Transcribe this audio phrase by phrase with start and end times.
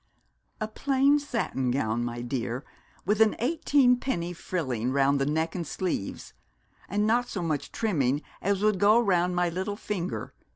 [0.59, 2.65] 'A plain satin gown, my dear,
[3.05, 6.33] with an eighteenpenny frilling round the neck and sleeves,
[6.89, 10.33] and not so much trimming as would go round my little finger.